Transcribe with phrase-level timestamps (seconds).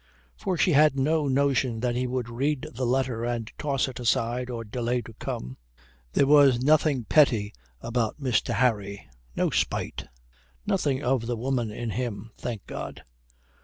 [0.35, 4.49] For she had no notion that he would read the letter and toss it aside
[4.49, 5.57] or delay to come.
[6.13, 8.55] There was nothing petty about Mr.
[8.55, 10.07] Harry, no spite.
[10.65, 13.03] Nothing of the woman in him, thank God.